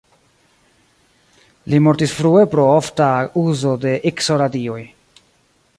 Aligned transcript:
Li 1.73 1.81
mortis 1.87 2.15
frue 2.21 2.47
pro 2.55 2.65
ofta 2.79 3.13
uzo 3.45 3.75
de 3.87 3.95
Ikso-radioj. 4.13 4.81